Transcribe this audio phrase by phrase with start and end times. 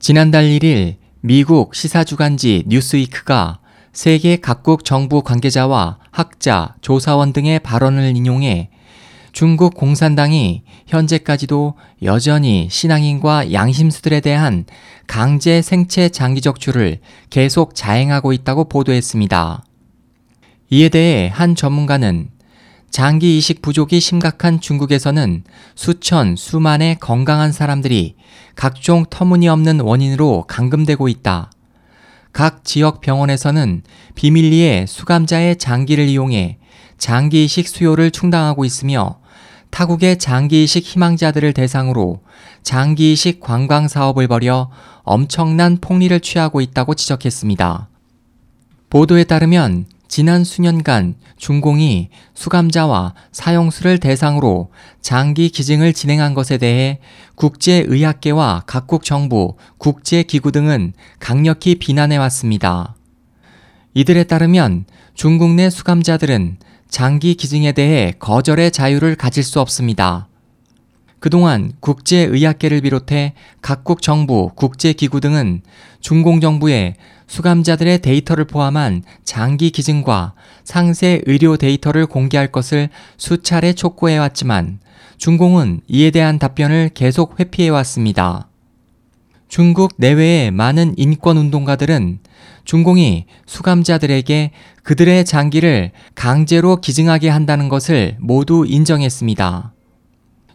[0.00, 3.58] 지난달 1일 미국 시사주간지 뉴스위크가
[3.92, 8.70] 세계 각국 정부 관계자와 학자, 조사원 등의 발언을 인용해
[9.32, 14.64] 중국 공산당이 현재까지도 여전히 신앙인과 양심수들에 대한
[15.06, 19.64] 강제 생체 장기 적출을 계속 자행하고 있다고 보도했습니다.
[20.70, 22.30] 이에 대해 한 전문가는
[22.90, 25.44] 장기 이식 부족이 심각한 중국에서는
[25.76, 28.16] 수천, 수만의 건강한 사람들이
[28.56, 31.52] 각종 터무니없는 원인으로 감금되고 있다.
[32.32, 33.82] 각 지역 병원에서는
[34.16, 36.58] 비밀리에 수감자의 장기를 이용해
[36.98, 39.20] 장기 이식 수요를 충당하고 있으며
[39.70, 42.22] 타국의 장기 이식 희망자들을 대상으로
[42.62, 44.70] 장기 이식 관광 사업을 벌여
[45.02, 47.88] 엄청난 폭리를 취하고 있다고 지적했습니다.
[48.90, 56.98] 보도에 따르면 지난 수년간 중공이 수감자와 사형수를 대상으로 장기 기증을 진행한 것에 대해
[57.36, 62.96] 국제의학계와 각국 정부, 국제기구 등은 강력히 비난해 왔습니다.
[63.94, 64.84] 이들에 따르면
[65.14, 66.56] 중국 내 수감자들은
[66.88, 70.29] 장기 기증에 대해 거절의 자유를 가질 수 없습니다.
[71.20, 75.60] 그동안 국제의학계를 비롯해 각국 정부, 국제기구 등은
[76.00, 76.96] 중공정부에
[77.26, 80.32] 수감자들의 데이터를 포함한 장기 기증과
[80.64, 84.80] 상세 의료 데이터를 공개할 것을 수차례 촉구해왔지만
[85.18, 88.48] 중공은 이에 대한 답변을 계속 회피해왔습니다.
[89.46, 92.20] 중국 내외의 많은 인권운동가들은
[92.64, 99.72] 중공이 수감자들에게 그들의 장기를 강제로 기증하게 한다는 것을 모두 인정했습니다.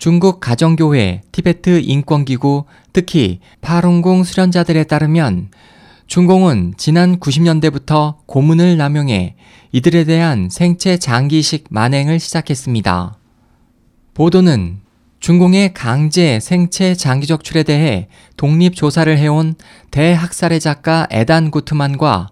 [0.00, 5.50] 중국 가정교회, 티베트 인권기구, 특히 파룬궁 수련자들에 따르면
[6.06, 9.36] 중공은 지난 90년대부터 고문을 남용해
[9.72, 13.18] 이들에 대한 생체 장기식 만행을 시작했습니다.
[14.14, 14.78] 보도는
[15.18, 19.54] 중공의 강제 생체 장기 적출에 대해 독립 조사를 해온
[19.90, 22.30] 대학살의 작가 에단 구트만과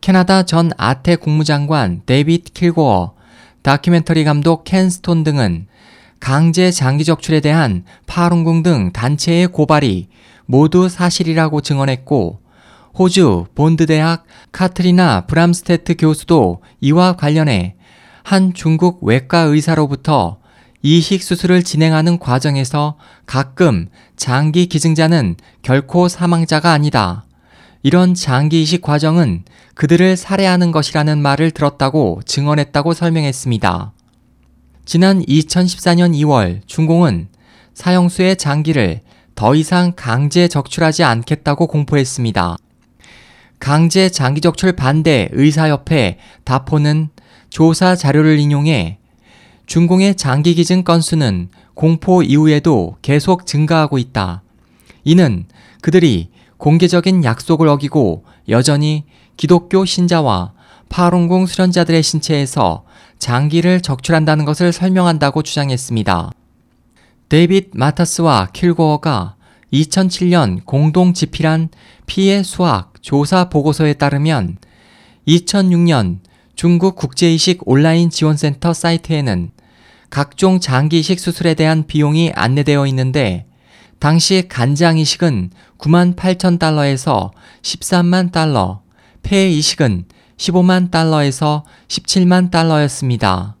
[0.00, 3.14] 캐나다 전 아태 국무장관 데이빗 킬고어,
[3.62, 5.68] 다큐멘터리 감독 켄 스톤 등은
[6.24, 10.08] 강제 장기 적출에 대한 파룬궁 등 단체의 고발이
[10.46, 12.40] 모두 사실이라고 증언했고
[12.98, 17.76] 호주 본드 대학 카트리나 브람스테트 교수도 이와 관련해
[18.22, 20.38] 한 중국 외과 의사로부터
[20.80, 22.96] 이식 수술을 진행하는 과정에서
[23.26, 27.26] 가끔 장기 기증자는 결코 사망자가 아니다.
[27.82, 33.92] 이런 장기 이식 과정은 그들을 살해하는 것이라는 말을 들었다고 증언했다고 설명했습니다.
[34.86, 37.28] 지난 2014년 2월 중공은
[37.72, 39.00] 사형수의 장기를
[39.34, 42.56] 더 이상 강제 적출하지 않겠다고 공포했습니다.
[43.58, 47.08] 강제 장기 적출 반대 의사협회 다포는
[47.48, 48.98] 조사 자료를 인용해
[49.64, 54.42] 중공의 장기 기증 건수는 공포 이후에도 계속 증가하고 있다.
[55.02, 55.46] 이는
[55.80, 56.28] 그들이
[56.58, 59.04] 공개적인 약속을 어기고 여전히
[59.38, 60.52] 기독교 신자와
[60.88, 62.84] 파룬궁 수련자들의 신체에서
[63.18, 66.30] 장기를 적출한다는 것을 설명한다고 주장했습니다.
[67.28, 69.36] 데이빗 마타스와 킬고어가
[69.72, 71.70] 2007년 공동 집필한
[72.06, 74.58] 피해 수학 조사 보고서에 따르면
[75.26, 76.18] 2006년
[76.54, 79.50] 중국 국제이식 온라인 지원센터 사이트에는
[80.10, 83.46] 각종 장기이식 수술에 대한 비용이 안내되어 있는데
[83.98, 88.82] 당시 간장이식은 9만 8천 달러에서 13만 달러,
[89.22, 90.04] 폐이식은
[90.36, 93.56] 15만 달러에서 17만 달러였습니다.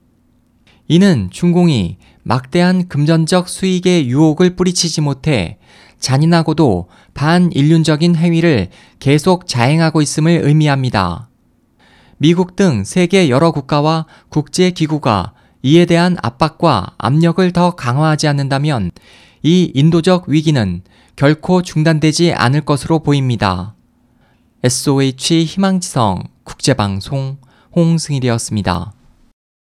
[0.88, 5.58] 이는 중공이 막대한 금전적 수익의 유혹을 뿌리치지 못해
[5.98, 8.68] 잔인하고도 반인륜적인 행위를
[8.98, 11.28] 계속 자행하고 있음을 의미합니다.
[12.18, 18.90] 미국 등 세계 여러 국가와 국제기구가 이에 대한 압박과 압력을 더 강화하지 않는다면
[19.42, 20.82] 이 인도적 위기는
[21.16, 23.74] 결코 중단되지 않을 것으로 보입니다.
[24.62, 27.38] SOH 희망지성 국제방송
[27.74, 28.92] 홍승일이었습니다.